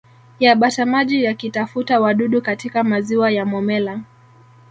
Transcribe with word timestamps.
ya 0.39 0.55
batamaji 0.55 1.23
yakitafuta 1.23 1.99
wadudu 2.01 2.41
katika 2.41 2.83
maziwa 2.83 3.31
ya 3.31 3.45
Momella 3.45 4.01